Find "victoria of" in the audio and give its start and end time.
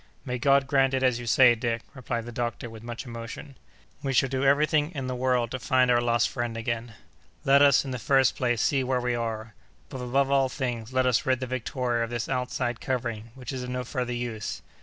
11.45-12.09